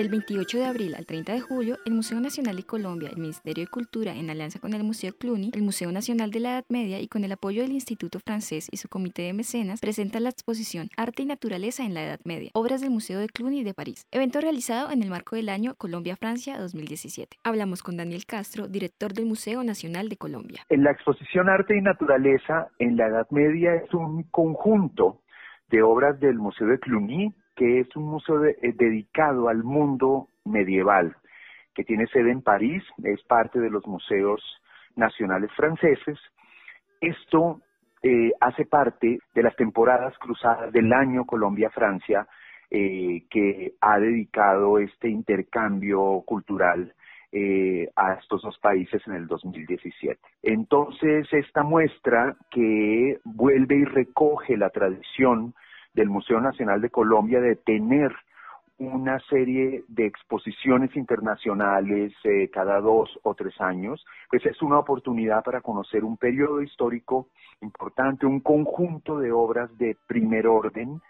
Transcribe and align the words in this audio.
Del 0.00 0.08
28 0.08 0.56
de 0.56 0.64
abril 0.64 0.94
al 0.94 1.04
30 1.04 1.34
de 1.34 1.40
julio, 1.42 1.76
el 1.84 1.92
Museo 1.92 2.18
Nacional 2.20 2.56
de 2.56 2.62
Colombia, 2.62 3.10
el 3.12 3.20
Ministerio 3.20 3.64
de 3.64 3.70
Cultura, 3.70 4.14
en 4.14 4.30
alianza 4.30 4.58
con 4.58 4.72
el 4.72 4.82
Museo 4.82 5.12
Cluny, 5.12 5.50
el 5.52 5.60
Museo 5.60 5.92
Nacional 5.92 6.30
de 6.30 6.40
la 6.40 6.52
Edad 6.52 6.64
Media 6.70 7.00
y 7.00 7.06
con 7.06 7.22
el 7.22 7.32
apoyo 7.32 7.60
del 7.60 7.72
Instituto 7.72 8.18
Francés 8.18 8.70
y 8.72 8.78
su 8.78 8.88
comité 8.88 9.20
de 9.20 9.34
mecenas, 9.34 9.78
presenta 9.78 10.18
la 10.18 10.30
exposición 10.30 10.88
Arte 10.96 11.24
y 11.24 11.26
Naturaleza 11.26 11.84
en 11.84 11.92
la 11.92 12.02
Edad 12.02 12.20
Media, 12.24 12.50
obras 12.54 12.80
del 12.80 12.88
Museo 12.88 13.20
de 13.20 13.28
Cluny 13.28 13.62
de 13.62 13.74
París, 13.74 14.06
evento 14.10 14.40
realizado 14.40 14.90
en 14.90 15.02
el 15.02 15.10
marco 15.10 15.36
del 15.36 15.50
año 15.50 15.74
Colombia-Francia 15.74 16.58
2017. 16.58 17.36
Hablamos 17.44 17.82
con 17.82 17.98
Daniel 17.98 18.24
Castro, 18.24 18.68
director 18.68 19.12
del 19.12 19.26
Museo 19.26 19.62
Nacional 19.64 20.08
de 20.08 20.16
Colombia. 20.16 20.62
En 20.70 20.82
la 20.82 20.92
exposición 20.92 21.50
Arte 21.50 21.76
y 21.76 21.82
Naturaleza 21.82 22.68
en 22.78 22.96
la 22.96 23.06
Edad 23.06 23.26
Media 23.28 23.74
es 23.74 23.92
un 23.92 24.22
conjunto 24.30 25.20
de 25.68 25.82
obras 25.82 26.18
del 26.20 26.38
Museo 26.38 26.68
de 26.68 26.78
Cluny 26.78 27.34
que 27.56 27.80
es 27.80 27.96
un 27.96 28.04
museo 28.04 28.44
eh, 28.44 28.56
dedicado 28.74 29.48
al 29.48 29.62
mundo 29.64 30.28
medieval, 30.44 31.16
que 31.74 31.84
tiene 31.84 32.06
sede 32.06 32.30
en 32.30 32.42
París, 32.42 32.82
es 33.04 33.22
parte 33.24 33.60
de 33.60 33.70
los 33.70 33.86
museos 33.86 34.40
nacionales 34.96 35.50
franceses. 35.56 36.18
Esto 37.00 37.60
eh, 38.02 38.32
hace 38.40 38.64
parte 38.64 39.18
de 39.34 39.42
las 39.42 39.54
temporadas 39.56 40.16
cruzadas 40.18 40.72
del 40.72 40.92
año 40.92 41.24
Colombia-Francia, 41.24 42.26
eh, 42.70 43.24
que 43.30 43.74
ha 43.80 43.98
dedicado 43.98 44.78
este 44.78 45.08
intercambio 45.08 46.22
cultural 46.24 46.94
a 47.94 48.14
estos 48.14 48.42
dos 48.42 48.58
países 48.58 49.00
en 49.06 49.14
el 49.14 49.28
2017. 49.28 50.18
Entonces, 50.42 51.32
esta 51.32 51.62
muestra 51.62 52.34
que 52.50 53.20
vuelve 53.22 53.76
y 53.76 53.84
recoge 53.84 54.56
la 54.56 54.70
tradición 54.70 55.54
del 55.94 56.08
Museo 56.08 56.40
Nacional 56.40 56.80
de 56.80 56.90
Colombia 56.90 57.40
de 57.40 57.56
tener 57.56 58.14
una 58.80 59.20
serie 59.28 59.84
de 59.88 60.06
exposiciones 60.06 60.96
internacionales 60.96 62.14
eh, 62.24 62.48
cada 62.48 62.80
dos 62.80 63.10
o 63.22 63.34
tres 63.34 63.60
años, 63.60 64.02
pues 64.30 64.44
es 64.46 64.62
una 64.62 64.78
oportunidad 64.78 65.44
para 65.44 65.60
conocer 65.60 66.02
un 66.02 66.16
periodo 66.16 66.62
histórico 66.62 67.28
importante, 67.60 68.24
un 68.24 68.40
conjunto 68.40 69.18
de 69.18 69.32
obras 69.32 69.76
de 69.76 69.98
primer 70.06 70.46
orden, 70.46 71.02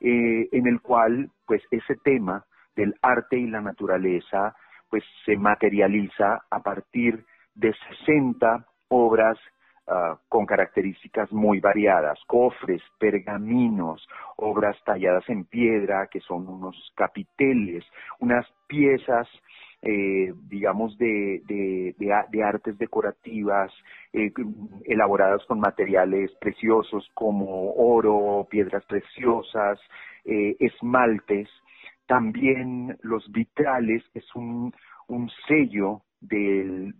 eh, 0.00 0.48
en 0.52 0.66
el 0.66 0.82
cual 0.82 1.30
pues 1.46 1.62
ese 1.70 1.96
tema 1.96 2.44
del 2.76 2.94
arte 3.00 3.38
y 3.38 3.46
la 3.46 3.62
naturaleza 3.62 4.54
pues 4.90 5.02
se 5.24 5.36
materializa 5.36 6.42
a 6.50 6.62
partir 6.62 7.24
de 7.54 7.74
60 8.04 8.66
obras 8.88 9.38
Ah, 9.86 10.18
con 10.30 10.46
características 10.46 11.30
muy 11.30 11.60
variadas, 11.60 12.18
cofres, 12.26 12.80
pergaminos, 12.98 14.08
obras 14.36 14.76
talladas 14.82 15.28
en 15.28 15.44
piedra, 15.44 16.06
que 16.06 16.20
son 16.20 16.48
unos 16.48 16.90
capiteles, 16.96 17.84
unas 18.18 18.46
piezas 18.66 19.28
eh, 19.86 20.32
digamos, 20.48 20.96
de, 20.96 21.42
artes 22.42 22.78
decorativas 22.78 23.70
eh, 24.14 24.32
elaboradas 24.86 25.44
con 25.44 25.60
materiales 25.60 26.30
preciosos 26.40 27.06
como 27.12 27.74
oro, 27.74 28.46
piedras 28.50 28.82
preciosas, 28.86 29.78
eh, 30.24 30.56
esmaltes. 30.58 31.50
También 32.06 32.96
los 33.02 33.30
vitrales 33.30 34.02
es 34.14 34.24
un, 34.34 34.72
sello 35.46 36.00
del 36.22 36.94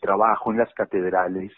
trabajo 0.00 0.50
en 0.52 0.58
las 0.58 0.72
catedrales 0.74 1.52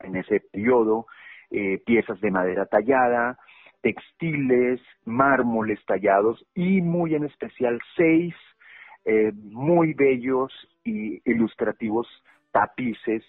en 0.00 0.16
ese 0.16 0.40
periodo, 0.40 1.06
eh, 1.50 1.80
piezas 1.84 2.20
de 2.20 2.30
madera 2.30 2.66
tallada, 2.66 3.38
textiles, 3.80 4.80
mármoles 5.04 5.78
tallados 5.86 6.44
y 6.54 6.80
muy 6.80 7.14
en 7.14 7.24
especial 7.24 7.80
seis 7.96 8.34
eh, 9.04 9.32
muy 9.34 9.92
bellos 9.92 10.50
y 10.84 11.20
ilustrativos 11.30 12.06
tapices 12.50 13.22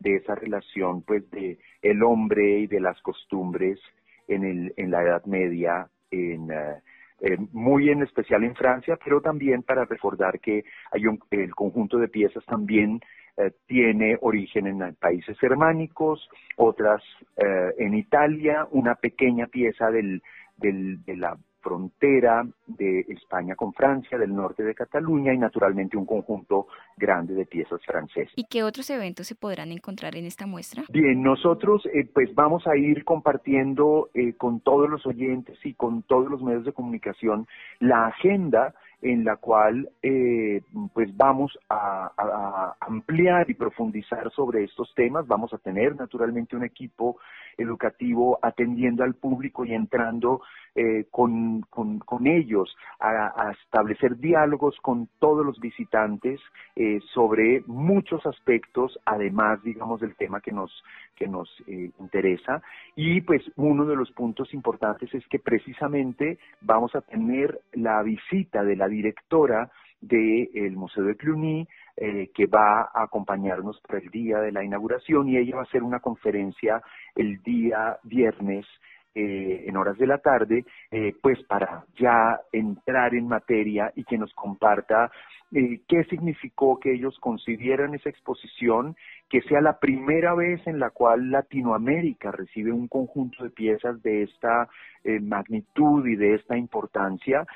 de 0.00 0.16
esa 0.16 0.34
relación 0.34 1.02
pues 1.02 1.30
de 1.30 1.58
el 1.82 2.02
hombre 2.02 2.60
y 2.60 2.66
de 2.66 2.80
las 2.80 3.00
costumbres 3.02 3.78
en, 4.26 4.44
el, 4.44 4.74
en 4.76 4.90
la 4.90 5.02
Edad 5.02 5.24
Media 5.26 5.88
en, 6.10 6.50
eh, 6.50 6.82
eh, 7.20 7.36
muy 7.52 7.90
en 7.90 8.02
especial 8.02 8.44
en 8.44 8.54
Francia, 8.54 8.98
pero 9.02 9.20
también 9.20 9.62
para 9.62 9.84
recordar 9.84 10.40
que 10.40 10.64
hay 10.90 11.06
un, 11.06 11.18
el 11.30 11.54
conjunto 11.54 11.98
de 11.98 12.08
piezas 12.08 12.44
también 12.46 13.00
eh, 13.36 13.52
tiene 13.66 14.18
origen 14.20 14.66
en 14.66 14.94
países 14.96 15.38
germánicos, 15.38 16.28
otras 16.56 17.02
eh, 17.36 17.74
en 17.78 17.94
Italia, 17.94 18.66
una 18.70 18.94
pequeña 18.94 19.46
pieza 19.46 19.90
del, 19.90 20.22
del, 20.56 21.04
de 21.04 21.16
la 21.16 21.36
frontera 21.60 22.46
de 22.66 23.00
España 23.08 23.54
con 23.54 23.72
Francia, 23.72 24.18
del 24.18 24.34
norte 24.34 24.62
de 24.62 24.74
Cataluña 24.74 25.32
y 25.32 25.38
naturalmente 25.38 25.96
un 25.96 26.06
conjunto 26.06 26.66
grande 26.96 27.34
de 27.34 27.46
piezas 27.46 27.80
francesas. 27.84 28.32
¿Y 28.36 28.44
qué 28.44 28.62
otros 28.62 28.88
eventos 28.90 29.26
se 29.26 29.34
podrán 29.34 29.72
encontrar 29.72 30.16
en 30.16 30.26
esta 30.26 30.46
muestra? 30.46 30.84
Bien, 30.90 31.22
nosotros 31.22 31.84
eh, 31.86 32.08
pues 32.12 32.34
vamos 32.34 32.66
a 32.66 32.76
ir 32.76 33.04
compartiendo 33.04 34.10
eh, 34.14 34.34
con 34.34 34.60
todos 34.60 34.88
los 34.88 35.06
oyentes 35.06 35.58
y 35.64 35.74
con 35.74 36.02
todos 36.02 36.30
los 36.30 36.42
medios 36.42 36.64
de 36.64 36.72
comunicación 36.72 37.46
la 37.78 38.06
agenda 38.06 38.74
en 39.02 39.24
la 39.24 39.36
cual 39.36 39.88
eh, 40.02 40.62
pues 40.92 41.16
vamos 41.16 41.58
a, 41.68 42.76
ampliar 42.80 43.48
y 43.48 43.54
profundizar 43.54 44.30
sobre 44.32 44.64
estos 44.64 44.92
temas. 44.94 45.26
Vamos 45.26 45.52
a 45.52 45.58
tener 45.58 45.96
naturalmente 45.96 46.56
un 46.56 46.64
equipo 46.64 47.16
educativo 47.56 48.38
atendiendo 48.42 49.04
al 49.04 49.14
público 49.14 49.64
y 49.64 49.74
entrando 49.74 50.42
eh, 50.74 51.06
con, 51.10 51.62
con, 51.62 52.26
ellos 52.26 52.76
a, 53.00 53.52
establecer 53.64 54.16
diálogos 54.18 54.76
con 54.82 55.08
todos 55.18 55.44
los 55.44 55.58
visitantes 55.58 56.40
eh, 56.76 57.00
sobre 57.12 57.62
muchos 57.66 58.24
aspectos, 58.24 58.98
además, 59.04 59.62
digamos, 59.64 60.00
del 60.00 60.14
tema 60.14 60.40
que 60.40 60.52
nos, 60.52 60.70
que 61.16 61.26
nos 61.26 61.48
eh, 61.66 61.90
interesa. 61.98 62.62
Y 62.94 63.20
pues 63.22 63.42
uno 63.56 63.84
de 63.84 63.96
los 63.96 64.12
puntos 64.12 64.54
importantes 64.54 65.12
es 65.12 65.26
que 65.26 65.38
precisamente 65.38 66.38
vamos 66.60 66.94
a 66.94 67.00
tener 67.00 67.60
la 67.72 68.02
visita 68.02 68.62
de 68.62 68.76
la 68.76 68.86
directora 68.90 69.70
del 70.00 70.76
Museo 70.76 71.04
de 71.04 71.16
Cluny, 71.16 71.68
que 71.96 72.46
va 72.46 72.90
a 72.94 73.02
acompañarnos 73.02 73.80
para 73.82 73.98
el 73.98 74.08
día 74.08 74.38
de 74.38 74.50
la 74.50 74.64
inauguración 74.64 75.28
y 75.28 75.36
ella 75.36 75.56
va 75.56 75.62
a 75.62 75.64
hacer 75.64 75.82
una 75.82 76.00
conferencia 76.00 76.82
el 77.14 77.42
día 77.42 77.98
viernes 78.04 78.66
eh, 79.12 79.64
en 79.66 79.76
horas 79.76 79.98
de 79.98 80.06
la 80.06 80.18
tarde, 80.18 80.64
eh, 80.92 81.14
pues 81.22 81.40
para 81.44 81.84
ya 82.00 82.40
entrar 82.50 83.14
en 83.14 83.28
materia 83.28 83.92
y 83.94 84.02
que 84.02 84.18
nos 84.18 84.34
comparta 84.34 85.08
eh, 85.52 85.82
qué 85.86 86.02
significó 86.04 86.80
que 86.80 86.92
ellos 86.92 87.16
concibieran 87.20 87.94
esa 87.94 88.08
exposición, 88.08 88.96
que 89.28 89.40
sea 89.42 89.60
la 89.60 89.78
primera 89.78 90.34
vez 90.34 90.60
en 90.66 90.80
la 90.80 90.90
cual 90.90 91.30
Latinoamérica 91.30 92.32
recibe 92.32 92.72
un 92.72 92.88
conjunto 92.88 93.44
de 93.44 93.50
piezas 93.50 94.02
de 94.02 94.24
esta 94.24 94.68
eh, 95.04 95.20
magnitud 95.20 96.04
y 96.06 96.16
de 96.16 96.34
esta 96.34 96.56
importancia, 96.56 97.46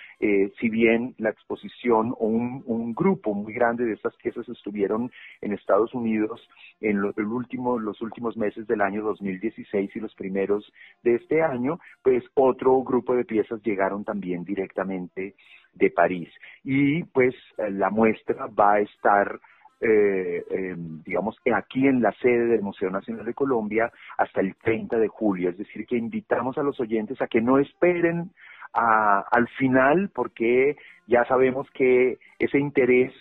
si 0.61 0.71
bien 0.71 1.15
la 1.19 1.31
exposición 1.31 2.15
o 2.19 2.27
un, 2.27 2.95
grupo 2.95 3.35
muy 3.35 3.53
grande 3.53 3.85
de 3.85 3.95
estas 3.95 4.15
piezas 4.17 4.49
estuvieron 4.49 5.11
en 5.43 5.53
Estados 5.53 5.93
Unidos 5.93 6.49
en 6.81 7.01
lo, 7.01 7.13
el 7.17 7.85
los 7.85 8.01
últimos 8.01 8.37
meses 8.37 8.67
del 8.67 8.81
año 8.81 9.03
2016 9.03 9.91
y 9.95 10.01
los 10.01 10.15
primeros 10.15 10.73
de 11.03 11.17
este 11.17 11.43
año, 11.43 11.81
pues 12.03 12.25
otro 12.35 12.83
grupo 12.83 13.15
de 13.15 13.24
piezas 13.25 13.63
llegaron 13.63 14.05
también 14.05 14.45
directamente 14.45 15.35
de 15.73 15.91
París. 15.91 16.29
Y 16.63 17.05
pues 17.05 17.35
eh, 17.59 17.71
la 17.71 17.91
muestra 17.91 18.47
va 18.47 18.75
a 18.75 18.81
estar, 18.81 19.41
eh, 19.81 20.75
digamos, 21.05 21.37
aquí 21.55 21.87
en 21.87 22.01
la 22.01 22.13
sede 22.13 22.47
del 22.47 22.63
Museo 22.63 22.91
Nacional 22.91 23.25
de 23.25 23.35
Colombia 23.35 23.93
hasta 24.17 24.41
el 24.41 24.55
30 24.57 24.99
de 24.99 25.09
julio. 25.09 25.51
Es 25.51 25.59
decir, 25.59 25.87
que 25.87 25.97
invitamos 25.97 26.57
a 26.59 26.63
los 26.63 26.79
oyentes 26.81 27.21
a 27.21 27.27
que 27.27 27.41
no 27.41 27.59
esperen 27.59 28.31
al 28.75 29.49
final, 29.57 30.11
porque 30.13 30.77
ya 31.07 31.25
sabemos 31.27 31.71
que 31.71 32.19
ese 32.39 32.59
interés 32.59 33.13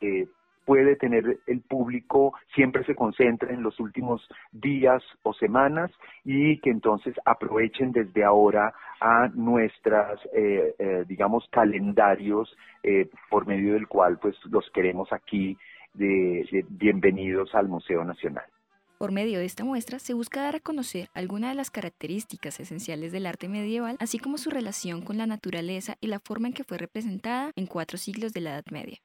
eh, 0.00 0.26
puede 0.70 0.94
tener 0.94 1.40
el 1.48 1.62
público 1.62 2.32
siempre 2.54 2.84
se 2.84 2.94
concentra 2.94 3.52
en 3.52 3.60
los 3.60 3.80
últimos 3.80 4.22
días 4.52 5.02
o 5.24 5.34
semanas 5.34 5.90
y 6.24 6.60
que 6.60 6.70
entonces 6.70 7.12
aprovechen 7.24 7.90
desde 7.90 8.22
ahora 8.22 8.72
a 9.00 9.26
nuestras, 9.34 10.20
eh, 10.32 10.76
eh, 10.78 11.04
digamos, 11.08 11.44
calendarios 11.50 12.56
eh, 12.84 13.10
por 13.30 13.48
medio 13.48 13.72
del 13.74 13.88
cual 13.88 14.20
pues 14.20 14.36
los 14.48 14.70
queremos 14.70 15.12
aquí 15.12 15.58
de, 15.94 16.64
bienvenidos 16.68 17.52
al 17.56 17.66
Museo 17.66 18.04
Nacional. 18.04 18.44
Por 18.96 19.10
medio 19.10 19.40
de 19.40 19.46
esta 19.46 19.64
muestra 19.64 19.98
se 19.98 20.14
busca 20.14 20.40
dar 20.40 20.54
a 20.54 20.60
conocer 20.60 21.08
algunas 21.14 21.50
de 21.50 21.56
las 21.56 21.72
características 21.72 22.60
esenciales 22.60 23.10
del 23.10 23.26
arte 23.26 23.48
medieval, 23.48 23.96
así 23.98 24.20
como 24.20 24.38
su 24.38 24.50
relación 24.50 25.02
con 25.02 25.18
la 25.18 25.26
naturaleza 25.26 25.96
y 26.00 26.06
la 26.06 26.20
forma 26.20 26.46
en 26.46 26.54
que 26.54 26.62
fue 26.62 26.78
representada 26.78 27.50
en 27.56 27.66
cuatro 27.66 27.98
siglos 27.98 28.32
de 28.32 28.42
la 28.42 28.50
Edad 28.50 28.66
Media. 28.70 29.00